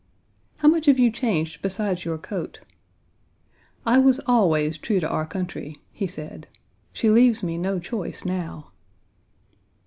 "How 0.57 0.67
much 0.67 0.87
have 0.87 0.97
you 0.97 1.11
changed 1.11 1.61
besides 1.61 2.05
your 2.05 2.17
coat?" 2.17 2.61
"I 3.85 3.99
was 3.99 4.19
always 4.25 4.79
true 4.79 4.99
to 4.99 5.07
our 5.07 5.27
country," 5.27 5.79
he 5.93 6.07
said. 6.07 6.47
"She 6.91 7.11
leaves 7.11 7.43
me 7.43 7.55
no 7.59 7.77
choice 7.77 8.25
now." 8.25 8.71